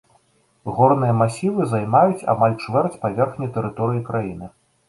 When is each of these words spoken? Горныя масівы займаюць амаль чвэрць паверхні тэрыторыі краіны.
Горныя 0.77 1.13
масівы 1.19 1.67
займаюць 1.75 2.27
амаль 2.35 2.57
чвэрць 2.65 2.99
паверхні 3.07 3.55
тэрыторыі 3.59 4.07
краіны. 4.13 4.53